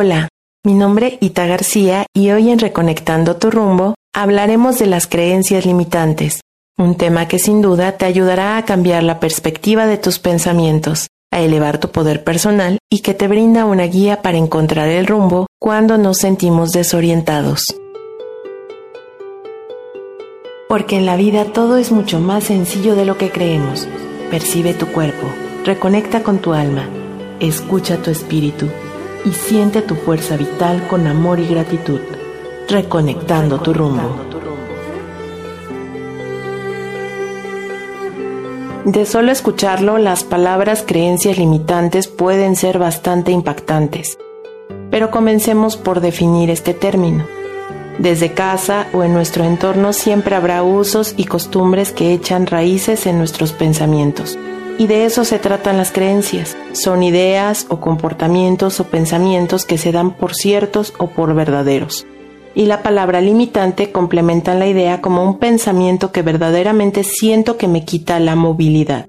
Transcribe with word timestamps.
Hola, 0.00 0.28
mi 0.64 0.74
nombre 0.74 1.18
Ita 1.20 1.48
García 1.48 2.06
y 2.14 2.30
hoy 2.30 2.50
en 2.50 2.60
Reconectando 2.60 3.36
tu 3.36 3.50
rumbo 3.50 3.96
hablaremos 4.14 4.78
de 4.78 4.86
las 4.86 5.08
creencias 5.08 5.66
limitantes, 5.66 6.40
un 6.78 6.94
tema 6.94 7.26
que 7.26 7.40
sin 7.40 7.62
duda 7.62 7.90
te 7.90 8.04
ayudará 8.04 8.56
a 8.56 8.64
cambiar 8.64 9.02
la 9.02 9.18
perspectiva 9.18 9.86
de 9.86 9.98
tus 9.98 10.20
pensamientos, 10.20 11.08
a 11.32 11.40
elevar 11.40 11.78
tu 11.78 11.88
poder 11.88 12.22
personal 12.22 12.78
y 12.88 13.00
que 13.00 13.12
te 13.12 13.26
brinda 13.26 13.64
una 13.64 13.86
guía 13.86 14.22
para 14.22 14.38
encontrar 14.38 14.86
el 14.86 15.08
rumbo 15.08 15.48
cuando 15.58 15.98
nos 15.98 16.18
sentimos 16.18 16.70
desorientados. 16.70 17.64
Porque 20.68 20.94
en 20.94 21.06
la 21.06 21.16
vida 21.16 21.46
todo 21.46 21.76
es 21.76 21.90
mucho 21.90 22.20
más 22.20 22.44
sencillo 22.44 22.94
de 22.94 23.04
lo 23.04 23.18
que 23.18 23.32
creemos. 23.32 23.88
Percibe 24.30 24.74
tu 24.74 24.86
cuerpo, 24.92 25.26
reconecta 25.64 26.22
con 26.22 26.38
tu 26.38 26.52
alma, 26.52 26.88
escucha 27.40 27.96
tu 27.96 28.12
espíritu 28.12 28.68
y 29.24 29.32
siente 29.32 29.82
tu 29.82 29.94
fuerza 29.94 30.36
vital 30.36 30.86
con 30.88 31.06
amor 31.06 31.40
y 31.40 31.46
gratitud, 31.46 32.00
reconectando 32.68 33.60
tu 33.60 33.72
rumbo. 33.72 34.16
De 38.84 39.04
solo 39.04 39.32
escucharlo, 39.32 39.98
las 39.98 40.24
palabras 40.24 40.82
creencias 40.86 41.36
limitantes 41.36 42.08
pueden 42.08 42.56
ser 42.56 42.78
bastante 42.78 43.32
impactantes. 43.32 44.16
Pero 44.90 45.10
comencemos 45.10 45.76
por 45.76 46.00
definir 46.00 46.48
este 46.48 46.72
término. 46.72 47.26
Desde 47.98 48.32
casa 48.32 48.86
o 48.94 49.02
en 49.02 49.12
nuestro 49.12 49.44
entorno 49.44 49.92
siempre 49.92 50.36
habrá 50.36 50.62
usos 50.62 51.14
y 51.16 51.24
costumbres 51.24 51.92
que 51.92 52.14
echan 52.14 52.46
raíces 52.46 53.06
en 53.06 53.18
nuestros 53.18 53.52
pensamientos 53.52 54.38
y 54.78 54.86
de 54.86 55.04
eso 55.04 55.24
se 55.24 55.38
tratan 55.40 55.76
las 55.76 55.92
creencias. 55.92 56.56
Son 56.72 57.02
ideas 57.02 57.66
o 57.68 57.80
comportamientos 57.80 58.78
o 58.80 58.84
pensamientos 58.84 59.66
que 59.66 59.76
se 59.76 59.92
dan 59.92 60.12
por 60.12 60.34
ciertos 60.34 60.94
o 60.98 61.08
por 61.08 61.34
verdaderos. 61.34 62.06
Y 62.54 62.66
la 62.66 62.82
palabra 62.82 63.20
limitante 63.20 63.90
complementa 63.90 64.54
la 64.54 64.66
idea 64.66 65.00
como 65.00 65.24
un 65.24 65.38
pensamiento 65.38 66.12
que 66.12 66.22
verdaderamente 66.22 67.02
siento 67.04 67.56
que 67.56 67.68
me 67.68 67.84
quita 67.84 68.20
la 68.20 68.36
movilidad. 68.36 69.06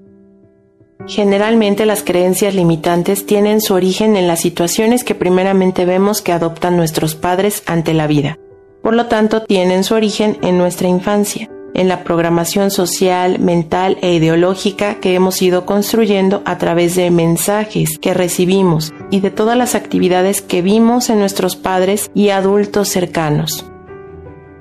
Generalmente 1.06 1.86
las 1.86 2.02
creencias 2.02 2.54
limitantes 2.54 3.24
tienen 3.24 3.60
su 3.60 3.74
origen 3.74 4.16
en 4.16 4.26
las 4.26 4.40
situaciones 4.40 5.02
que 5.02 5.14
primeramente 5.14 5.86
vemos 5.86 6.20
que 6.20 6.32
adoptan 6.32 6.76
nuestros 6.76 7.14
padres 7.14 7.62
ante 7.66 7.94
la 7.94 8.06
vida. 8.06 8.38
Por 8.82 8.94
lo 8.94 9.06
tanto, 9.06 9.42
tienen 9.42 9.84
su 9.84 9.94
origen 9.94 10.38
en 10.42 10.58
nuestra 10.58 10.88
infancia 10.88 11.48
en 11.74 11.88
la 11.88 12.04
programación 12.04 12.70
social, 12.70 13.38
mental 13.38 13.98
e 14.02 14.14
ideológica 14.14 14.96
que 15.00 15.14
hemos 15.14 15.40
ido 15.42 15.66
construyendo 15.66 16.42
a 16.44 16.58
través 16.58 16.96
de 16.96 17.10
mensajes 17.10 17.98
que 17.98 18.14
recibimos 18.14 18.92
y 19.10 19.20
de 19.20 19.30
todas 19.30 19.56
las 19.56 19.74
actividades 19.74 20.42
que 20.42 20.62
vimos 20.62 21.10
en 21.10 21.18
nuestros 21.18 21.56
padres 21.56 22.10
y 22.14 22.30
adultos 22.30 22.88
cercanos. 22.88 23.66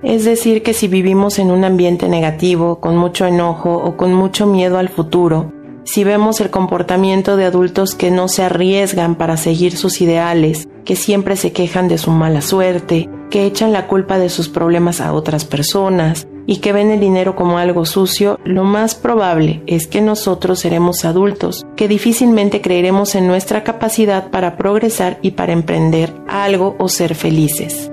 Es 0.02 0.24
decir, 0.24 0.64
que 0.64 0.74
si 0.74 0.88
vivimos 0.88 1.40
en 1.40 1.52
un 1.52 1.66
ambiente 1.66 2.08
negativo, 2.08 2.80
con 2.80 2.96
mucho 2.96 3.26
enojo 3.26 3.76
o 3.76 3.98
con 3.98 4.14
mucho 4.14 4.46
miedo 4.46 4.78
al 4.78 4.88
futuro, 4.88 5.52
si 5.84 6.04
vemos 6.04 6.40
el 6.40 6.52
comportamiento 6.52 7.36
de 7.36 7.46
adultos 7.46 7.96
que 7.96 8.12
no 8.12 8.28
se 8.28 8.44
arriesgan 8.44 9.16
para 9.16 9.38
seguir 9.38 9.76
sus 9.76 10.02
ideales, 10.02 10.70
que 10.86 10.96
siempre 10.96 11.36
se 11.36 11.52
quejan 11.52 11.88
de 11.88 11.98
su 11.98 12.12
mala 12.12 12.42
suerte, 12.42 13.10
que 13.30 13.46
echan 13.46 13.74
la 13.74 13.88
culpa 13.88 14.20
de 14.20 14.30
sus 14.30 14.50
problemas 14.50 15.02
a 15.02 15.14
otras 15.14 15.46
personas, 15.46 16.28
y 16.50 16.58
que 16.58 16.74
ven 16.74 16.90
el 16.90 17.00
dinero 17.00 17.36
como 17.36 17.60
algo 17.60 17.86
sucio, 17.86 18.40
lo 18.44 18.64
más 18.64 18.96
probable 18.96 19.62
es 19.68 19.86
que 19.86 20.02
nosotros 20.02 20.58
seremos 20.58 21.06
adultos, 21.06 21.64
que 21.76 21.88
difícilmente 21.88 22.60
creeremos 22.60 23.14
en 23.14 23.28
nuestra 23.28 23.64
capacidad 23.64 24.32
para 24.32 24.58
progresar 24.58 25.20
y 25.22 25.32
para 25.32 25.54
emprender 25.54 26.12
algo 26.28 26.76
o 26.80 26.90
ser 26.90 27.14
felices. 27.14 27.92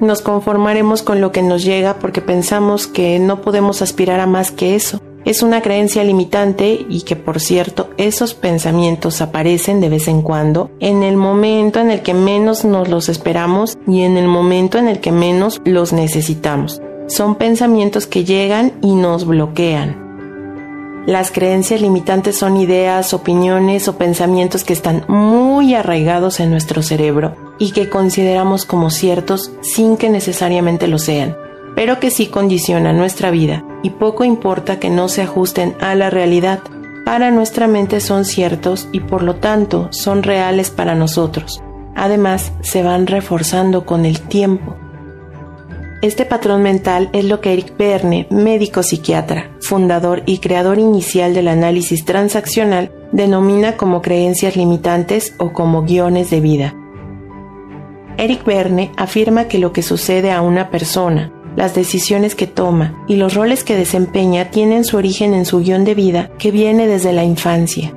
Nos 0.00 0.22
conformaremos 0.22 1.02
con 1.02 1.20
lo 1.20 1.32
que 1.32 1.42
nos 1.42 1.64
llega 1.64 1.98
porque 1.98 2.22
pensamos 2.22 2.86
que 2.86 3.18
no 3.18 3.42
podemos 3.42 3.82
aspirar 3.82 4.20
a 4.20 4.26
más 4.26 4.52
que 4.52 4.74
eso. 4.74 5.02
Es 5.26 5.42
una 5.42 5.60
creencia 5.60 6.02
limitante 6.02 6.86
y 6.88 7.02
que 7.02 7.14
por 7.14 7.40
cierto 7.40 7.90
esos 7.98 8.32
pensamientos 8.32 9.20
aparecen 9.20 9.82
de 9.82 9.90
vez 9.90 10.08
en 10.08 10.22
cuando 10.22 10.70
en 10.80 11.02
el 11.02 11.18
momento 11.18 11.78
en 11.78 11.90
el 11.90 12.00
que 12.00 12.14
menos 12.14 12.64
nos 12.64 12.88
los 12.88 13.10
esperamos 13.10 13.76
y 13.86 14.00
en 14.00 14.16
el 14.16 14.28
momento 14.28 14.78
en 14.78 14.88
el 14.88 14.98
que 15.00 15.12
menos 15.12 15.60
los 15.66 15.92
necesitamos 15.92 16.80
son 17.12 17.34
pensamientos 17.34 18.06
que 18.06 18.24
llegan 18.24 18.72
y 18.80 18.94
nos 18.94 19.26
bloquean. 19.26 21.04
Las 21.06 21.30
creencias 21.30 21.82
limitantes 21.82 22.38
son 22.38 22.56
ideas, 22.56 23.12
opiniones 23.12 23.86
o 23.88 23.98
pensamientos 23.98 24.64
que 24.64 24.72
están 24.72 25.04
muy 25.08 25.74
arraigados 25.74 26.40
en 26.40 26.50
nuestro 26.50 26.80
cerebro 26.80 27.34
y 27.58 27.72
que 27.72 27.90
consideramos 27.90 28.64
como 28.64 28.88
ciertos 28.88 29.52
sin 29.60 29.98
que 29.98 30.08
necesariamente 30.08 30.86
lo 30.86 30.98
sean, 30.98 31.36
pero 31.74 32.00
que 32.00 32.10
sí 32.10 32.28
condicionan 32.28 32.96
nuestra 32.96 33.30
vida 33.30 33.62
y 33.82 33.90
poco 33.90 34.24
importa 34.24 34.78
que 34.78 34.88
no 34.88 35.08
se 35.08 35.22
ajusten 35.22 35.74
a 35.80 35.94
la 35.94 36.08
realidad. 36.08 36.60
Para 37.04 37.30
nuestra 37.30 37.66
mente 37.66 38.00
son 38.00 38.24
ciertos 38.24 38.88
y 38.90 39.00
por 39.00 39.22
lo 39.22 39.34
tanto 39.34 39.88
son 39.90 40.22
reales 40.22 40.70
para 40.70 40.94
nosotros. 40.94 41.60
Además, 41.94 42.52
se 42.62 42.82
van 42.82 43.06
reforzando 43.06 43.84
con 43.84 44.06
el 44.06 44.20
tiempo. 44.20 44.76
Este 46.02 46.24
patrón 46.24 46.64
mental 46.64 47.10
es 47.12 47.24
lo 47.24 47.40
que 47.40 47.52
Eric 47.52 47.76
Berne, 47.78 48.26
médico 48.28 48.82
psiquiatra, 48.82 49.56
fundador 49.60 50.24
y 50.26 50.38
creador 50.38 50.80
inicial 50.80 51.32
del 51.32 51.46
análisis 51.46 52.04
transaccional, 52.04 52.90
denomina 53.12 53.76
como 53.76 54.02
creencias 54.02 54.56
limitantes 54.56 55.32
o 55.38 55.52
como 55.52 55.82
guiones 55.82 56.28
de 56.30 56.40
vida. 56.40 56.74
Eric 58.16 58.44
Berne 58.44 58.90
afirma 58.96 59.44
que 59.44 59.60
lo 59.60 59.72
que 59.72 59.82
sucede 59.82 60.32
a 60.32 60.42
una 60.42 60.70
persona, 60.70 61.32
las 61.54 61.76
decisiones 61.76 62.34
que 62.34 62.48
toma 62.48 63.04
y 63.06 63.14
los 63.14 63.34
roles 63.34 63.62
que 63.62 63.76
desempeña 63.76 64.50
tienen 64.50 64.84
su 64.84 64.96
origen 64.96 65.34
en 65.34 65.46
su 65.46 65.60
guion 65.60 65.84
de 65.84 65.94
vida 65.94 66.32
que 66.36 66.50
viene 66.50 66.88
desde 66.88 67.12
la 67.12 67.22
infancia. 67.22 67.94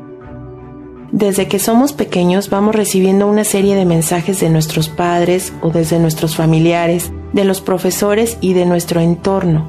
Desde 1.12 1.48
que 1.48 1.58
somos 1.58 1.92
pequeños 1.92 2.52
vamos 2.52 2.76
recibiendo 2.76 3.26
una 3.26 3.46
serie 3.46 3.74
de 3.74 3.86
mensajes 3.86 4.40
de 4.42 4.52
nuestros 4.52 4.90
padres 4.90 5.54
o 5.64 5.72
desde 5.72 5.98
nuestros 5.98 6.36
familiares 6.36 7.12
de 7.36 7.44
los 7.44 7.62
profesores 7.62 8.38
y 8.42 8.54
de 8.54 8.66
nuestro 8.66 9.02
entorno. 9.02 9.68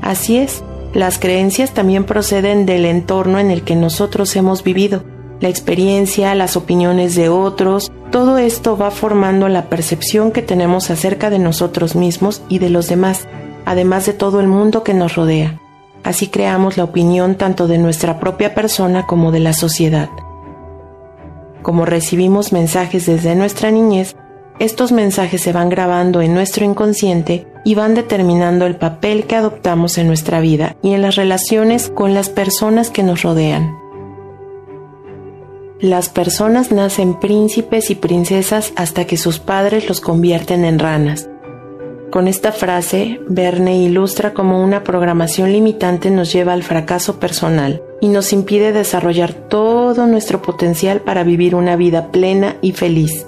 Así 0.00 0.38
es, 0.38 0.62
las 0.94 1.18
creencias 1.18 1.74
también 1.74 2.04
proceden 2.04 2.64
del 2.64 2.86
entorno 2.86 3.40
en 3.40 3.50
el 3.50 3.62
que 3.62 3.76
nosotros 3.76 4.34
hemos 4.36 4.62
vivido. 4.62 5.02
La 5.40 5.48
experiencia, 5.48 6.34
las 6.34 6.56
opiniones 6.56 7.16
de 7.16 7.28
otros, 7.28 7.92
todo 8.10 8.38
esto 8.38 8.78
va 8.78 8.90
formando 8.90 9.48
la 9.48 9.68
percepción 9.68 10.30
que 10.30 10.42
tenemos 10.42 10.90
acerca 10.90 11.28
de 11.28 11.40
nosotros 11.40 11.96
mismos 11.96 12.42
y 12.48 12.60
de 12.60 12.70
los 12.70 12.88
demás, 12.88 13.26
además 13.66 14.06
de 14.06 14.12
todo 14.12 14.40
el 14.40 14.46
mundo 14.46 14.84
que 14.84 14.94
nos 14.94 15.16
rodea. 15.16 15.60
Así 16.04 16.28
creamos 16.28 16.76
la 16.76 16.84
opinión 16.84 17.34
tanto 17.34 17.66
de 17.66 17.78
nuestra 17.78 18.20
propia 18.20 18.54
persona 18.54 19.06
como 19.06 19.32
de 19.32 19.40
la 19.40 19.52
sociedad. 19.52 20.08
Como 21.62 21.84
recibimos 21.84 22.52
mensajes 22.52 23.06
desde 23.06 23.34
nuestra 23.34 23.72
niñez, 23.72 24.14
estos 24.58 24.90
mensajes 24.92 25.40
se 25.40 25.52
van 25.52 25.68
grabando 25.68 26.20
en 26.20 26.34
nuestro 26.34 26.64
inconsciente 26.64 27.46
y 27.64 27.74
van 27.74 27.94
determinando 27.94 28.66
el 28.66 28.76
papel 28.76 29.24
que 29.24 29.36
adoptamos 29.36 29.98
en 29.98 30.06
nuestra 30.08 30.40
vida 30.40 30.76
y 30.82 30.94
en 30.94 31.02
las 31.02 31.16
relaciones 31.16 31.90
con 31.94 32.14
las 32.14 32.28
personas 32.28 32.90
que 32.90 33.02
nos 33.02 33.22
rodean. 33.22 33.76
Las 35.80 36.08
personas 36.08 36.72
nacen 36.72 37.20
príncipes 37.20 37.90
y 37.90 37.94
princesas 37.94 38.72
hasta 38.74 39.04
que 39.04 39.16
sus 39.16 39.38
padres 39.38 39.88
los 39.88 40.00
convierten 40.00 40.64
en 40.64 40.80
ranas. 40.80 41.28
Con 42.10 42.26
esta 42.26 42.50
frase, 42.50 43.20
Verne 43.28 43.76
ilustra 43.78 44.32
cómo 44.32 44.60
una 44.60 44.82
programación 44.82 45.52
limitante 45.52 46.10
nos 46.10 46.32
lleva 46.32 46.52
al 46.52 46.64
fracaso 46.64 47.20
personal 47.20 47.82
y 48.00 48.08
nos 48.08 48.32
impide 48.32 48.72
desarrollar 48.72 49.34
todo 49.34 50.06
nuestro 50.06 50.42
potencial 50.42 51.00
para 51.02 51.22
vivir 51.22 51.54
una 51.54 51.76
vida 51.76 52.10
plena 52.10 52.56
y 52.60 52.72
feliz. 52.72 53.26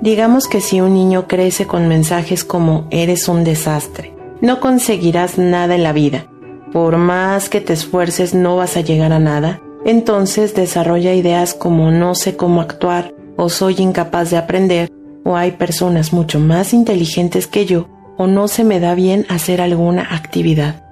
Digamos 0.00 0.46
que 0.46 0.60
si 0.60 0.80
un 0.80 0.94
niño 0.94 1.26
crece 1.26 1.66
con 1.66 1.88
mensajes 1.88 2.44
como 2.44 2.86
eres 2.90 3.28
un 3.28 3.42
desastre, 3.42 4.14
no 4.40 4.60
conseguirás 4.60 5.38
nada 5.38 5.74
en 5.74 5.82
la 5.82 5.92
vida, 5.92 6.26
por 6.72 6.98
más 6.98 7.48
que 7.48 7.60
te 7.60 7.72
esfuerces 7.72 8.32
no 8.32 8.54
vas 8.54 8.76
a 8.76 8.80
llegar 8.80 9.12
a 9.12 9.18
nada, 9.18 9.60
entonces 9.84 10.54
desarrolla 10.54 11.14
ideas 11.14 11.52
como 11.52 11.90
no 11.90 12.14
sé 12.14 12.36
cómo 12.36 12.60
actuar 12.60 13.12
o 13.36 13.48
soy 13.48 13.74
incapaz 13.78 14.30
de 14.30 14.36
aprender 14.36 14.92
o 15.24 15.36
hay 15.36 15.52
personas 15.52 16.12
mucho 16.12 16.38
más 16.38 16.72
inteligentes 16.72 17.48
que 17.48 17.66
yo 17.66 17.88
o 18.16 18.28
no 18.28 18.46
se 18.46 18.62
me 18.62 18.78
da 18.78 18.94
bien 18.94 19.26
hacer 19.28 19.60
alguna 19.60 20.14
actividad. 20.14 20.84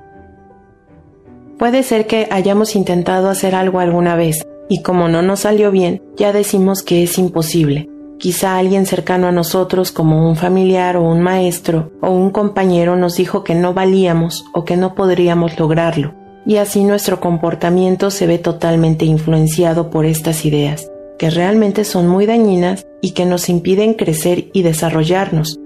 Puede 1.58 1.84
ser 1.84 2.08
que 2.08 2.26
hayamos 2.32 2.74
intentado 2.74 3.30
hacer 3.30 3.54
algo 3.54 3.78
alguna 3.78 4.16
vez 4.16 4.44
y 4.68 4.82
como 4.82 5.08
no 5.08 5.22
nos 5.22 5.40
salió 5.40 5.70
bien, 5.70 6.02
ya 6.16 6.32
decimos 6.32 6.82
que 6.82 7.04
es 7.04 7.18
imposible 7.18 7.88
Quizá 8.18 8.56
alguien 8.56 8.86
cercano 8.86 9.26
a 9.26 9.32
nosotros 9.32 9.92
como 9.92 10.28
un 10.28 10.36
familiar 10.36 10.96
o 10.96 11.02
un 11.02 11.20
maestro 11.20 11.92
o 12.00 12.10
un 12.10 12.30
compañero 12.30 12.96
nos 12.96 13.16
dijo 13.16 13.44
que 13.44 13.54
no 13.54 13.74
valíamos 13.74 14.44
o 14.54 14.64
que 14.64 14.76
no 14.76 14.94
podríamos 14.94 15.58
lograrlo, 15.58 16.14
y 16.46 16.56
así 16.56 16.82
nuestro 16.82 17.20
comportamiento 17.20 18.10
se 18.10 18.26
ve 18.26 18.38
totalmente 18.38 19.04
influenciado 19.04 19.90
por 19.90 20.06
estas 20.06 20.44
ideas. 20.44 20.88
que 21.18 21.30
realmente 21.30 21.84
son 21.84 22.08
muy 22.08 22.26
dañinas 22.26 22.86
y 23.00 23.12
que 23.12 23.24
nos 23.24 23.48
impiden 23.48 23.94
crecer 23.94 24.48
y 24.52 24.62
desarrollarnos. 24.62 25.58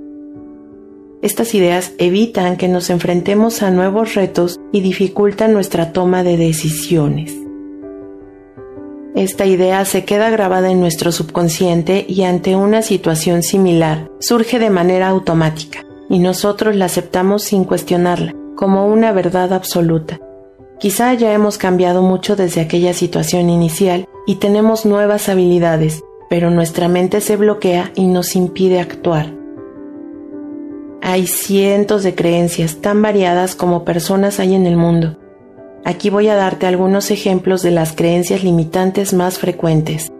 Estas 1.23 1.55
ideas 1.55 1.93
evitan 1.99 2.56
que 2.56 2.69
nos 2.69 2.88
enfrentemos 2.88 3.62
a 3.62 3.70
nuevos 3.70 4.14
retos 4.14 4.58
y 4.73 4.81
dificultan 4.81 5.52
nuestra 5.52 5.93
toma 5.93 6.23
de 6.23 6.37
decisiones. 6.37 7.37
Esta 9.14 9.44
idea 9.44 9.84
se 9.84 10.04
queda 10.04 10.30
grabada 10.30 10.70
en 10.70 10.80
nuestro 10.80 11.10
subconsciente 11.10 12.04
y 12.08 12.22
ante 12.22 12.54
una 12.54 12.80
situación 12.82 13.42
similar 13.42 14.08
surge 14.20 14.58
de 14.60 14.70
manera 14.70 15.08
automática 15.08 15.84
y 16.08 16.20
nosotros 16.20 16.76
la 16.76 16.84
aceptamos 16.84 17.42
sin 17.42 17.64
cuestionarla 17.64 18.34
como 18.56 18.86
una 18.86 19.10
verdad 19.12 19.52
absoluta. 19.52 20.20
Quizá 20.78 21.12
ya 21.14 21.32
hemos 21.32 21.58
cambiado 21.58 22.02
mucho 22.02 22.36
desde 22.36 22.60
aquella 22.60 22.94
situación 22.94 23.50
inicial 23.50 24.06
y 24.26 24.36
tenemos 24.36 24.86
nuevas 24.86 25.28
habilidades, 25.28 26.02
pero 26.28 26.50
nuestra 26.50 26.88
mente 26.88 27.20
se 27.20 27.36
bloquea 27.36 27.90
y 27.96 28.06
nos 28.06 28.36
impide 28.36 28.80
actuar. 28.80 29.34
Hay 31.02 31.26
cientos 31.26 32.02
de 32.02 32.14
creencias 32.14 32.76
tan 32.76 33.02
variadas 33.02 33.56
como 33.56 33.84
personas 33.84 34.38
hay 34.38 34.54
en 34.54 34.66
el 34.66 34.76
mundo. 34.76 35.16
Aquí 35.84 36.10
voy 36.10 36.28
a 36.28 36.36
darte 36.36 36.66
algunos 36.66 37.10
ejemplos 37.10 37.62
de 37.62 37.70
las 37.70 37.94
creencias 37.94 38.44
limitantes 38.44 39.14
más 39.14 39.38
frecuentes. 39.38 40.12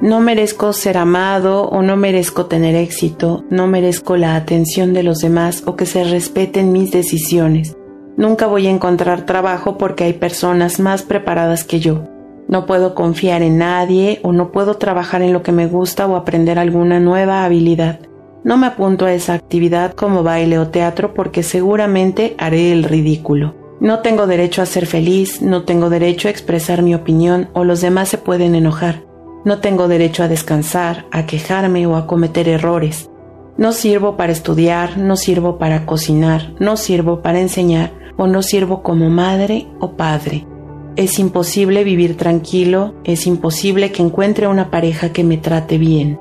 No 0.00 0.20
merezco 0.20 0.72
ser 0.72 0.98
amado 0.98 1.68
o 1.68 1.82
no 1.82 1.96
merezco 1.96 2.46
tener 2.46 2.74
éxito, 2.74 3.44
no 3.50 3.66
merezco 3.66 4.16
la 4.16 4.34
atención 4.36 4.94
de 4.94 5.02
los 5.02 5.18
demás 5.18 5.62
o 5.66 5.76
que 5.76 5.86
se 5.86 6.04
respeten 6.04 6.72
mis 6.72 6.90
decisiones. 6.90 7.76
Nunca 8.16 8.46
voy 8.46 8.66
a 8.66 8.70
encontrar 8.70 9.26
trabajo 9.26 9.78
porque 9.78 10.04
hay 10.04 10.12
personas 10.12 10.80
más 10.80 11.02
preparadas 11.02 11.64
que 11.64 11.80
yo. 11.80 12.04
No 12.48 12.66
puedo 12.66 12.94
confiar 12.94 13.42
en 13.42 13.58
nadie 13.58 14.20
o 14.22 14.32
no 14.32 14.50
puedo 14.52 14.74
trabajar 14.74 15.22
en 15.22 15.32
lo 15.32 15.42
que 15.42 15.52
me 15.52 15.66
gusta 15.66 16.06
o 16.06 16.16
aprender 16.16 16.58
alguna 16.58 17.00
nueva 17.00 17.44
habilidad. 17.44 18.00
No 18.44 18.56
me 18.56 18.66
apunto 18.66 19.06
a 19.06 19.12
esa 19.12 19.34
actividad 19.34 19.94
como 19.94 20.22
baile 20.24 20.58
o 20.58 20.68
teatro 20.68 21.14
porque 21.14 21.42
seguramente 21.44 22.34
haré 22.38 22.72
el 22.72 22.82
ridículo. 22.84 23.61
No 23.82 23.98
tengo 23.98 24.28
derecho 24.28 24.62
a 24.62 24.66
ser 24.66 24.86
feliz, 24.86 25.42
no 25.42 25.64
tengo 25.64 25.90
derecho 25.90 26.28
a 26.28 26.30
expresar 26.30 26.82
mi 26.82 26.94
opinión 26.94 27.48
o 27.52 27.64
los 27.64 27.80
demás 27.80 28.10
se 28.10 28.16
pueden 28.16 28.54
enojar. 28.54 29.02
No 29.44 29.58
tengo 29.58 29.88
derecho 29.88 30.22
a 30.22 30.28
descansar, 30.28 31.06
a 31.10 31.26
quejarme 31.26 31.84
o 31.88 31.96
a 31.96 32.06
cometer 32.06 32.48
errores. 32.48 33.10
No 33.56 33.72
sirvo 33.72 34.16
para 34.16 34.30
estudiar, 34.30 34.98
no 34.98 35.16
sirvo 35.16 35.58
para 35.58 35.84
cocinar, 35.84 36.54
no 36.60 36.76
sirvo 36.76 37.22
para 37.22 37.40
enseñar 37.40 37.92
o 38.16 38.28
no 38.28 38.42
sirvo 38.42 38.84
como 38.84 39.10
madre 39.10 39.66
o 39.80 39.96
padre. 39.96 40.46
Es 40.94 41.18
imposible 41.18 41.82
vivir 41.82 42.16
tranquilo, 42.16 42.94
es 43.02 43.26
imposible 43.26 43.90
que 43.90 44.02
encuentre 44.04 44.46
una 44.46 44.70
pareja 44.70 45.12
que 45.12 45.24
me 45.24 45.38
trate 45.38 45.78
bien. 45.78 46.20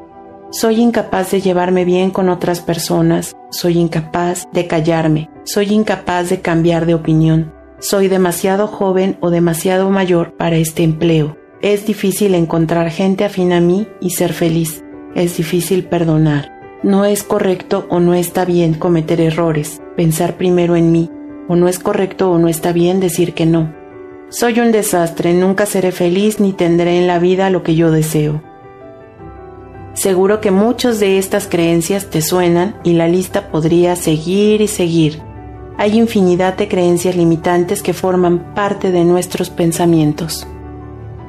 Soy 0.50 0.82
incapaz 0.82 1.30
de 1.30 1.42
llevarme 1.42 1.86
bien 1.86 2.10
con 2.10 2.28
otras 2.28 2.60
personas, 2.60 3.36
soy 3.52 3.78
incapaz 3.78 4.48
de 4.54 4.66
callarme, 4.66 5.30
soy 5.44 5.72
incapaz 5.72 6.30
de 6.30 6.42
cambiar 6.42 6.86
de 6.86 6.96
opinión, 6.96 7.54
soy 7.80 8.08
demasiado 8.08 8.68
joven 8.68 9.18
o 9.22 9.30
demasiado 9.30 9.90
mayor 9.90 10.36
para 10.38 10.56
este 10.56 10.84
empleo. 10.84 11.38
Es 11.62 11.86
difícil 11.86 12.34
encontrar 12.34 12.90
gente 12.90 13.26
afín 13.26 13.54
a 13.54 13.60
mí 13.60 13.88
y 14.00 14.12
ser 14.12 14.34
feliz. 14.34 14.84
Es 15.16 15.38
difícil 15.38 15.86
perdonar. 15.86 16.52
No 16.84 17.06
es 17.06 17.24
correcto 17.24 17.86
o 17.90 18.00
no 18.00 18.14
está 18.14 18.46
bien 18.46 18.74
cometer 18.74 19.22
errores, 19.22 19.82
pensar 19.96 20.38
primero 20.38 20.76
en 20.76 20.92
mí, 20.92 21.10
o 21.48 21.56
no 21.56 21.68
es 21.68 21.78
correcto 21.78 22.32
o 22.32 22.40
no 22.40 22.48
está 22.48 22.72
bien 22.72 23.00
decir 23.00 23.34
que 23.34 23.46
no. 23.46 23.74
Soy 24.30 24.60
un 24.60 24.72
desastre, 24.72 25.34
nunca 25.34 25.66
seré 25.66 25.92
feliz 25.92 26.40
ni 26.40 26.54
tendré 26.54 26.98
en 26.98 27.06
la 27.06 27.20
vida 27.20 27.50
lo 27.50 27.64
que 27.64 27.76
yo 27.76 27.92
deseo. 27.92 28.42
Seguro 29.94 30.40
que 30.40 30.52
muchas 30.52 31.00
de 31.00 31.18
estas 31.18 31.48
creencias 31.48 32.10
te 32.10 32.22
suenan 32.22 32.76
y 32.84 32.94
la 32.94 33.08
lista 33.08 33.52
podría 33.52 33.96
seguir 33.96 34.62
y 34.62 34.68
seguir. 34.68 35.22
Hay 35.78 35.98
infinidad 35.98 36.56
de 36.56 36.68
creencias 36.68 37.16
limitantes 37.16 37.82
que 37.82 37.94
forman 37.94 38.54
parte 38.54 38.92
de 38.92 39.04
nuestros 39.04 39.50
pensamientos. 39.50 40.48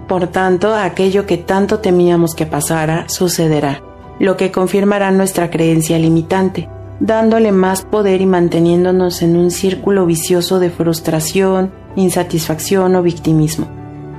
Por 0.09 0.29
tanto, 0.29 0.75
aquello 0.75 1.27
que 1.27 1.39
tanto 1.39 1.81
temíamos 1.81 2.35
que 2.35 2.47
pasara 2.47 3.09
sucederá, 3.09 3.83
lo 4.21 4.37
que 4.37 4.53
confirmará 4.53 5.11
nuestra 5.11 5.51
creencia 5.51 5.99
limitante, 5.99 6.69
dándole 7.01 7.51
más 7.51 7.83
poder 7.83 8.21
y 8.21 8.27
manteniéndonos 8.27 9.23
en 9.23 9.37
un 9.37 9.51
círculo 9.51 10.07
vicioso 10.07 10.61
de 10.61 10.71
frustración, 10.71 11.73
insatisfacción 11.97 12.95
o 12.95 13.03
victimismo. 13.03 13.67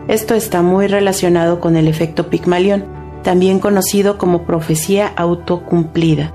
Esto 0.07 0.35
está 0.35 0.61
muy 0.61 0.87
relacionado 0.87 1.61
con 1.61 1.77
el 1.77 1.87
efecto 1.87 2.29
Pigmalión, 2.29 2.85
también 3.23 3.59
conocido 3.59 4.17
como 4.17 4.43
profecía 4.45 5.07
autocumplida. 5.07 6.33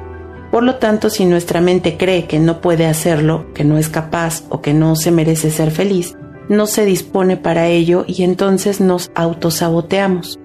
Por 0.50 0.62
lo 0.62 0.76
tanto, 0.76 1.10
si 1.10 1.26
nuestra 1.26 1.60
mente 1.60 1.96
cree 1.96 2.26
que 2.26 2.38
no 2.38 2.60
puede 2.60 2.86
hacerlo, 2.86 3.52
que 3.54 3.64
no 3.64 3.76
es 3.76 3.88
capaz 3.88 4.44
o 4.48 4.62
que 4.62 4.72
no 4.72 4.96
se 4.96 5.10
merece 5.10 5.50
ser 5.50 5.70
feliz, 5.70 6.16
no 6.48 6.66
se 6.66 6.86
dispone 6.86 7.36
para 7.36 7.68
ello 7.68 8.04
y 8.06 8.22
entonces 8.22 8.80
nos 8.80 9.10
autosaboteamos. 9.14 10.38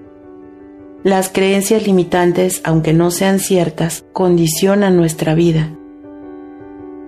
Las 1.02 1.30
creencias 1.30 1.86
limitantes, 1.86 2.60
aunque 2.64 2.92
no 2.92 3.10
sean 3.10 3.38
ciertas, 3.38 4.04
condicionan 4.12 4.96
nuestra 4.96 5.34
vida. 5.34 5.70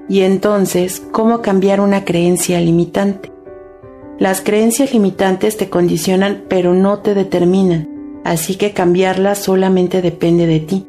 Y 0.09 0.21
entonces, 0.21 1.03
¿cómo 1.13 1.43
cambiar 1.43 1.81
una 1.81 2.05
creencia 2.05 2.61
limitante? 2.61 3.33
Las 4.19 4.41
creencias 4.41 4.93
limitantes 4.93 5.59
te 5.59 5.69
condicionan 5.69 6.45
pero 6.49 6.73
no 6.73 7.01
te 7.01 7.15
determinan 7.15 7.96
así 8.27 8.57
que 8.57 8.73
cambiarla 8.73 9.37
solamente 9.37 10.03
depende 10.03 10.47
de 10.47 10.61
ti, 10.61 10.87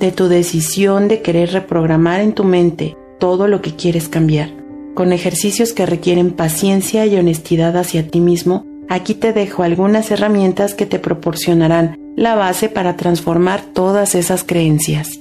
de 0.00 0.10
tu 0.10 0.26
decisión 0.26 1.06
de 1.06 1.22
querer 1.22 1.52
reprogramar 1.52 2.20
en 2.20 2.32
tu 2.32 2.42
mente 2.42 2.96
todo 3.20 3.46
lo 3.46 3.62
que 3.62 3.76
quieres 3.76 4.08
cambiar. 4.08 4.50
Con 4.94 5.12
ejercicios 5.12 5.72
que 5.72 5.86
requieren 5.86 6.32
paciencia 6.32 7.06
y 7.06 7.16
honestidad 7.16 7.76
hacia 7.76 8.08
ti 8.08 8.20
mismo, 8.20 8.66
aquí 8.88 9.14
te 9.14 9.32
dejo 9.32 9.62
algunas 9.62 10.10
herramientas 10.10 10.74
que 10.74 10.84
te 10.84 10.98
proporcionarán 10.98 11.96
la 12.16 12.34
base 12.34 12.68
para 12.68 12.96
transformar 12.96 13.62
todas 13.72 14.14
esas 14.16 14.42
creencias. 14.42 15.20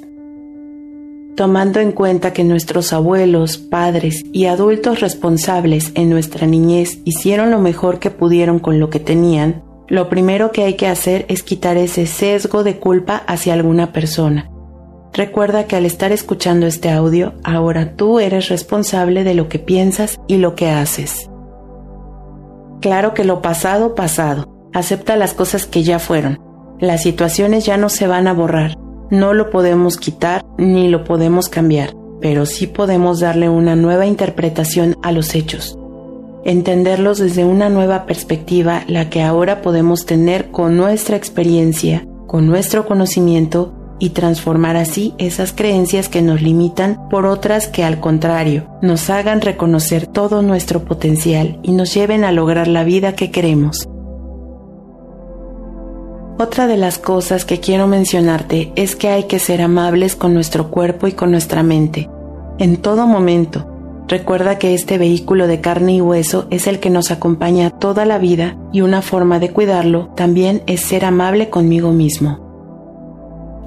Tomando 1.35 1.79
en 1.79 1.91
cuenta 1.91 2.33
que 2.33 2.43
nuestros 2.43 2.93
abuelos, 2.93 3.57
padres 3.57 4.23
y 4.31 4.45
adultos 4.45 4.99
responsables 4.99 5.91
en 5.95 6.09
nuestra 6.09 6.45
niñez 6.45 6.99
hicieron 7.05 7.49
lo 7.49 7.59
mejor 7.59 7.99
que 7.99 8.11
pudieron 8.11 8.59
con 8.59 8.79
lo 8.79 8.91
que 8.91 8.99
tenían, 8.99 9.62
lo 9.87 10.09
primero 10.09 10.51
que 10.51 10.63
hay 10.63 10.75
que 10.75 10.87
hacer 10.87 11.25
es 11.27 11.43
quitar 11.43 11.77
ese 11.77 12.05
sesgo 12.05 12.63
de 12.63 12.79
culpa 12.79 13.17
hacia 13.27 13.53
alguna 13.53 13.91
persona. 13.91 14.49
Recuerda 15.11 15.65
que 15.65 15.75
al 15.75 15.85
estar 15.85 16.11
escuchando 16.11 16.65
este 16.65 16.89
audio, 16.89 17.33
ahora 17.43 17.95
tú 17.95 18.19
eres 18.19 18.49
responsable 18.49 19.23
de 19.23 19.35
lo 19.35 19.49
que 19.49 19.59
piensas 19.59 20.17
y 20.27 20.37
lo 20.37 20.55
que 20.55 20.69
haces. 20.69 21.29
Claro 22.81 23.13
que 23.13 23.23
lo 23.23 23.41
pasado, 23.41 23.93
pasado. 23.93 24.69
Acepta 24.73 25.15
las 25.15 25.33
cosas 25.33 25.65
que 25.65 25.83
ya 25.83 25.99
fueron. 25.99 26.39
Las 26.79 27.03
situaciones 27.03 27.65
ya 27.65 27.77
no 27.77 27.89
se 27.89 28.07
van 28.07 28.27
a 28.27 28.33
borrar. 28.33 28.75
No 29.11 29.33
lo 29.33 29.51
podemos 29.51 29.97
quitar 29.97 30.43
ni 30.57 30.87
lo 30.87 31.03
podemos 31.03 31.47
cambiar, 31.47 31.93
pero 32.19 32.45
sí 32.45 32.65
podemos 32.65 33.19
darle 33.19 33.49
una 33.49 33.75
nueva 33.75 34.07
interpretación 34.07 34.95
a 35.03 35.11
los 35.11 35.35
hechos 35.35 35.77
entenderlos 36.45 37.19
desde 37.19 37.45
una 37.45 37.69
nueva 37.69 38.05
perspectiva, 38.05 38.83
la 38.87 39.09
que 39.09 39.21
ahora 39.21 39.61
podemos 39.61 40.05
tener 40.05 40.51
con 40.51 40.75
nuestra 40.75 41.15
experiencia, 41.15 42.05
con 42.27 42.47
nuestro 42.47 42.85
conocimiento 42.85 43.73
y 43.99 44.09
transformar 44.09 44.75
así 44.75 45.13
esas 45.17 45.53
creencias 45.53 46.09
que 46.09 46.21
nos 46.21 46.41
limitan 46.41 47.07
por 47.09 47.25
otras 47.25 47.67
que 47.67 47.83
al 47.83 47.99
contrario 47.99 48.67
nos 48.81 49.09
hagan 49.09 49.39
reconocer 49.39 50.07
todo 50.07 50.41
nuestro 50.41 50.83
potencial 50.83 51.59
y 51.63 51.71
nos 51.71 51.93
lleven 51.93 52.25
a 52.25 52.31
lograr 52.31 52.67
la 52.67 52.83
vida 52.83 53.15
que 53.15 53.31
queremos. 53.31 53.87
Otra 56.39 56.67
de 56.67 56.77
las 56.77 56.97
cosas 56.97 57.45
que 57.45 57.59
quiero 57.59 57.87
mencionarte 57.87 58.73
es 58.75 58.95
que 58.95 59.07
hay 59.07 59.25
que 59.25 59.39
ser 59.39 59.61
amables 59.61 60.15
con 60.15 60.33
nuestro 60.33 60.71
cuerpo 60.71 61.07
y 61.07 61.13
con 61.13 61.31
nuestra 61.31 61.63
mente, 61.63 62.09
en 62.57 62.77
todo 62.77 63.07
momento, 63.07 63.72
Recuerda 64.07 64.59
que 64.59 64.73
este 64.73 64.97
vehículo 64.97 65.47
de 65.47 65.61
carne 65.61 65.95
y 65.95 66.01
hueso 66.01 66.47
es 66.49 66.67
el 66.67 66.79
que 66.79 66.89
nos 66.89 67.11
acompaña 67.11 67.69
toda 67.69 68.05
la 68.05 68.17
vida 68.17 68.57
y 68.71 68.81
una 68.81 69.01
forma 69.01 69.39
de 69.39 69.51
cuidarlo 69.51 70.09
también 70.15 70.61
es 70.67 70.81
ser 70.81 71.05
amable 71.05 71.49
conmigo 71.49 71.91
mismo. 71.91 72.39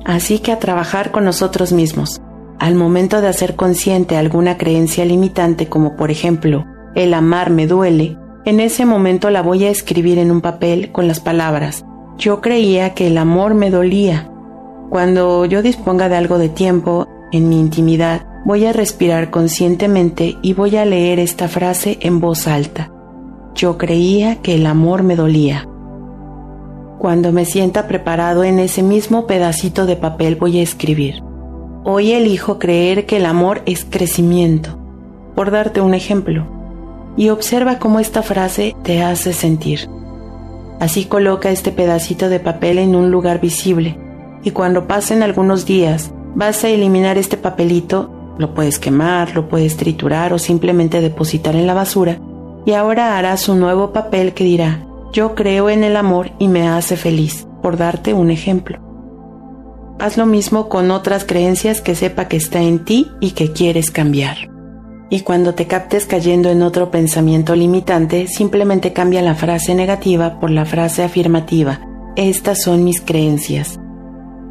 Así 0.05 0.39
que 0.39 0.53
a 0.53 0.59
trabajar 0.59 1.11
con 1.11 1.25
nosotros 1.25 1.73
mismos. 1.73 2.21
Al 2.59 2.75
momento 2.75 3.21
de 3.21 3.29
hacer 3.29 3.57
consciente 3.57 4.17
alguna 4.17 4.57
creencia 4.57 5.05
limitante 5.05 5.69
como 5.69 5.97
por 5.97 6.11
ejemplo, 6.11 6.65
el 6.95 7.13
amar 7.13 7.51
me 7.51 7.67
duele, 7.67 8.17
en 8.45 8.61
ese 8.61 8.87
momento 8.87 9.31
la 9.31 9.43
voy 9.43 9.65
a 9.65 9.71
escribir 9.71 10.19
en 10.19 10.31
un 10.31 10.41
papel 10.41 10.93
con 10.93 11.09
las 11.09 11.19
palabras, 11.19 11.85
yo 12.17 12.41
creía 12.41 12.95
que 12.95 13.09
el 13.09 13.19
amor 13.19 13.55
me 13.55 13.71
dolía. 13.71 14.31
Cuando 14.89 15.45
yo 15.45 15.63
disponga 15.63 16.09
de 16.09 16.17
algo 16.17 16.39
de 16.39 16.49
tiempo, 16.49 17.07
en 17.33 17.49
mi 17.49 17.61
intimidad, 17.61 18.27
Voy 18.47 18.65
a 18.65 18.73
respirar 18.73 19.31
conscientemente 19.31 20.39
y 20.41 20.55
voy 20.55 20.77
a 20.77 20.85
leer 20.85 21.19
esta 21.19 21.49
frase 21.49 21.99
en 22.01 22.21
voz 22.21 22.47
alta. 22.47 22.93
Yo 23.57 23.77
creía 23.77 24.37
que 24.37 24.55
el 24.55 24.67
amor 24.67 25.03
me 25.03 25.17
dolía. 25.17 25.69
Cuando 27.01 27.33
me 27.33 27.45
sienta 27.45 27.89
preparado 27.89 28.45
en 28.45 28.61
ese 28.61 28.85
mismo 28.85 29.27
pedacito 29.27 29.85
de 29.85 29.97
papel 29.97 30.37
voy 30.37 30.61
a 30.61 30.63
escribir. 30.63 31.25
Hoy 31.83 32.13
elijo 32.13 32.61
creer 32.61 33.05
que 33.05 33.17
el 33.17 33.27
amor 33.27 33.63
es 33.67 33.85
crecimiento, 33.85 34.79
por 35.35 35.51
darte 35.51 35.81
un 35.81 35.95
ejemplo, 35.95 36.47
y 37.17 37.31
observa 37.31 37.81
cómo 37.81 37.99
esta 37.99 38.23
frase 38.23 38.77
te 38.85 39.03
hace 39.03 39.33
sentir. 39.33 39.91
Así 40.79 41.07
coloca 41.07 41.51
este 41.51 41.73
pedacito 41.73 42.29
de 42.29 42.39
papel 42.39 42.79
en 42.79 42.95
un 42.95 43.11
lugar 43.11 43.41
visible, 43.41 43.99
y 44.45 44.53
cuando 44.53 44.87
pasen 44.87 45.25
algunos 45.25 45.67
días 45.67 46.13
vas 46.37 46.63
a 46.63 46.69
eliminar 46.69 47.19
este 47.19 47.37
papelito, 47.37 48.16
lo 48.39 48.55
puedes 48.55 48.79
quemar, 48.79 49.35
lo 49.35 49.49
puedes 49.49 49.77
triturar 49.77 50.33
o 50.33 50.39
simplemente 50.39 51.01
depositar 51.01 51.57
en 51.57 51.67
la 51.67 51.75
basura, 51.75 52.19
y 52.65 52.73
ahora 52.73 53.17
harás 53.17 53.49
un 53.49 53.61
nuevo 53.61 53.93
papel 53.93 54.35
que 54.35 54.45
dirá, 54.45 54.87
yo 55.13 55.35
creo 55.35 55.71
en 55.71 55.85
el 55.85 55.97
amor 55.97 56.33
y 56.39 56.49
me 56.49 56.69
hace 56.69 56.97
feliz, 56.97 57.47
por 57.63 57.77
darte 57.77 58.13
un 58.13 58.31
ejemplo. 58.31 58.79
Haz 59.99 60.19
lo 60.19 60.27
mismo 60.27 60.69
con 60.69 60.91
otras 60.91 61.25
creencias 61.25 61.81
que 61.81 61.95
sepa 61.95 62.29
que 62.29 62.37
está 62.37 62.61
en 62.61 62.85
ti 62.85 63.11
y 63.21 63.31
que 63.31 63.53
quieres 63.53 63.91
cambiar. 63.91 64.37
Y 65.09 65.21
cuando 65.21 65.55
te 65.55 65.67
captes 65.67 66.05
cayendo 66.05 66.51
en 66.51 66.63
otro 66.63 66.91
pensamiento 66.91 67.55
limitante, 67.55 68.27
simplemente 68.27 68.93
cambia 68.93 69.23
la 69.23 69.37
frase 69.37 69.75
negativa 69.75 70.39
por 70.41 70.51
la 70.51 70.65
frase 70.65 71.03
afirmativa. 71.03 71.81
Estas 72.17 72.63
son 72.63 72.85
mis 72.85 73.01
creencias. 73.01 73.79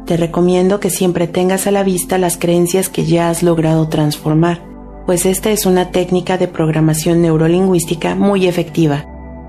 Te 0.06 0.16
recomiendo 0.16 0.80
que 0.80 0.90
siempre 0.90 1.26
tengas 1.26 1.66
a 1.66 1.70
la 1.70 1.82
vista 1.82 2.16
las 2.16 2.36
creencias 2.36 2.88
que 2.88 3.04
ya 3.04 3.28
has 3.28 3.42
logrado 3.42 3.88
transformar, 3.88 4.62
pues 5.04 5.26
esta 5.26 5.50
es 5.50 5.66
una 5.66 5.90
técnica 5.90 6.38
de 6.38 6.48
programación 6.48 7.22
neurolingüística 7.22 8.14
muy 8.14 8.46
efectiva 8.46 9.04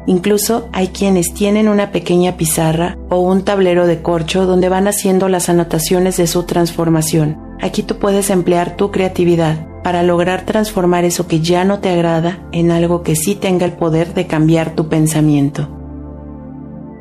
Incluso 0.07 0.69
hay 0.71 0.87
quienes 0.87 1.33
tienen 1.33 1.67
una 1.67 1.91
pequeña 1.91 2.37
pizarra 2.37 2.97
o 3.09 3.19
un 3.19 3.43
tablero 3.43 3.85
de 3.87 4.01
corcho 4.01 4.45
donde 4.45 4.69
van 4.69 4.87
haciendo 4.87 5.27
las 5.27 5.49
anotaciones 5.49 6.15
de 6.15 6.27
su 6.27 6.43
transformación. 6.43 7.37
Aquí 7.61 7.83
tú 7.83 7.97
puedes 7.97 8.29
emplear 8.29 8.77
tu 8.77 8.89
creatividad 8.89 9.67
para 9.83 10.03
lograr 10.03 10.45
transformar 10.45 11.03
eso 11.03 11.27
que 11.27 11.41
ya 11.41 11.65
no 11.65 11.79
te 11.79 11.89
agrada 11.89 12.47
en 12.53 12.71
algo 12.71 13.03
que 13.03 13.17
sí 13.17 13.35
tenga 13.35 13.65
el 13.65 13.73
poder 13.73 14.13
de 14.13 14.27
cambiar 14.27 14.75
tu 14.75 14.87
pensamiento. 14.87 15.69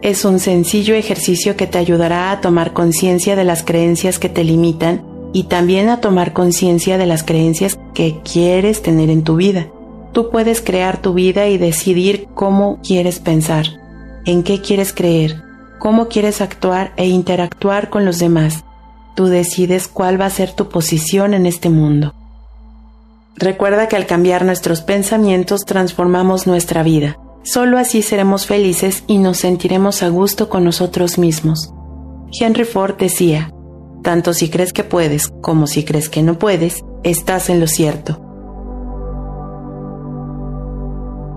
Es 0.03 0.25
un 0.25 0.39
sencillo 0.39 0.95
ejercicio 0.95 1.57
que 1.57 1.67
te 1.67 1.79
ayudará 1.79 2.31
a 2.31 2.41
tomar 2.41 2.73
conciencia 2.73 3.35
de 3.35 3.45
las 3.45 3.63
creencias 3.63 4.19
que 4.19 4.29
te 4.29 4.45
limitan 4.45 5.03
y 5.33 5.45
también 5.45 5.89
a 5.89 6.01
tomar 6.01 6.33
conciencia 6.33 6.99
de 6.99 7.07
las 7.07 7.23
creencias 7.23 7.79
que 7.95 8.21
quieres 8.23 8.83
tener 8.83 9.11
en 9.11 9.25
tu 9.25 9.37
vida. 9.37 9.69
Tú 10.13 10.31
puedes 10.31 10.61
crear 10.61 11.01
tu 11.01 11.15
vida 11.15 11.47
y 11.49 11.59
decidir 11.59 12.29
cómo 12.35 12.79
quieres 12.87 13.21
pensar, 13.21 13.67
en 14.27 14.43
qué 14.43 14.61
quieres 14.61 14.93
creer, 14.93 15.43
cómo 15.79 16.09
quieres 16.09 16.41
actuar 16.41 16.93
e 16.97 17.07
interactuar 17.07 17.91
con 17.91 18.05
los 18.05 18.19
demás. 18.19 18.65
Tú 19.15 19.27
decides 19.27 19.89
cuál 19.89 20.21
va 20.21 20.27
a 20.27 20.31
ser 20.31 20.53
tu 20.53 20.69
posición 20.69 21.35
en 21.35 21.47
este 21.47 21.71
mundo. 21.71 22.15
Recuerda 23.35 23.89
que 23.89 23.97
al 23.97 24.07
cambiar 24.07 24.45
nuestros 24.45 24.83
pensamientos 24.83 25.65
transformamos 25.65 26.47
nuestra 26.47 26.83
vida. 26.83 27.19
Solo 27.47 27.79
así 27.79 28.03
seremos 28.03 28.45
felices 28.45 29.05
y 29.07 29.19
nos 29.19 29.37
sentiremos 29.37 30.03
a 30.03 30.09
gusto 30.09 30.49
con 30.49 30.65
nosotros 30.65 31.17
mismos. 31.17 31.73
Henry 32.41 32.65
Ford 32.65 32.97
decía, 32.99 33.53
tanto 34.03 34.35
si 34.35 34.51
crees 34.51 34.73
que 34.73 34.83
puedes 34.83 35.29
como 35.43 35.69
si 35.69 35.85
crees 35.85 36.09
que 36.09 36.25
no 36.25 36.41
puedes, 36.41 36.83
estás 37.05 37.49
en 37.49 37.61
lo 37.61 37.69
cierto. 37.69 38.21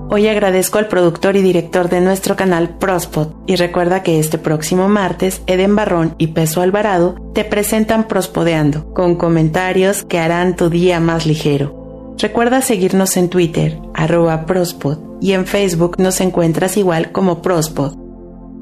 Hoy 0.10 0.28
agradezco 0.28 0.80
al 0.80 0.88
productor 0.88 1.36
y 1.36 1.44
director 1.44 1.90
de 1.90 2.02
nuestro 2.02 2.36
canal 2.36 2.80
Prospod 2.80 3.28
y 3.46 3.56
recuerda 3.56 4.02
que 4.02 4.18
este 4.18 4.40
próximo 4.40 4.90
martes 4.90 5.44
Eden 5.46 5.76
Barrón 5.76 6.16
y 6.18 6.28
Peso 6.28 6.62
Alvarado 6.62 7.18
te 7.36 7.46
presentan 7.46 8.08
Prospodeando 8.08 8.92
con 8.96 9.14
comentarios 9.14 10.06
que 10.06 10.18
harán 10.18 10.56
tu 10.56 10.72
día 10.72 11.00
más 11.00 11.28
ligero. 11.28 12.16
Recuerda 12.18 12.64
seguirnos 12.64 13.16
en 13.16 13.30
Twitter, 13.30 13.80
arroba 13.94 14.48
Prospod, 14.48 15.09
y 15.22 15.34
en 15.34 15.46
Facebook 15.46 15.98
nos 16.00 16.22
encuentras 16.22 16.78
igual 16.78 17.12
como 17.12 17.42
Prospod. 17.42 17.98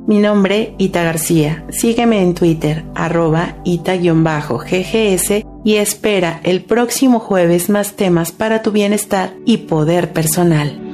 Mi 0.08 0.20
nombre, 0.20 0.74
Ita 0.78 1.04
García. 1.04 1.66
Sígueme 1.70 2.22
en 2.22 2.34
Twitter, 2.34 2.86
arroba 2.96 3.58
Ita-GGS 3.66 5.44
y 5.66 5.76
espera 5.76 6.40
el 6.44 6.64
próximo 6.64 7.20
jueves 7.20 7.70
más 7.70 7.94
temas 7.94 8.32
para 8.32 8.62
tu 8.62 8.72
bienestar 8.72 9.34
y 9.46 9.58
poder 9.58 10.14
personal. 10.14 10.88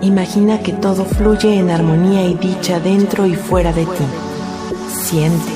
Imagina 0.00 0.60
que 0.60 0.72
todo 0.72 1.04
fluye 1.04 1.58
en 1.58 1.68
armonía 1.68 2.24
y 2.26 2.34
dicha 2.34 2.80
dentro 2.80 3.26
y 3.26 3.34
fuera 3.34 3.72
de 3.72 3.84
ti. 3.84 4.04
Siente, 4.88 5.55